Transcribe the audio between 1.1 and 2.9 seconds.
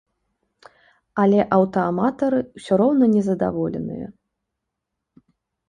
Але аўтааматары ўсё